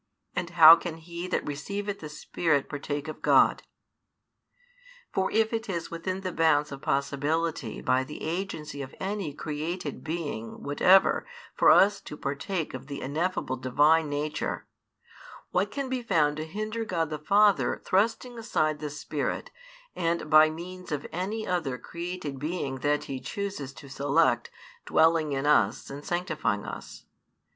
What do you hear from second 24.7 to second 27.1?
dwelling in us and sanctifying us?